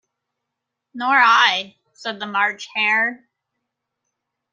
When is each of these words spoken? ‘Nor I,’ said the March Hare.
‘Nor 0.95 1.13
I,’ 1.15 1.75
said 1.93 2.19
the 2.19 2.25
March 2.25 2.67
Hare. 2.73 3.29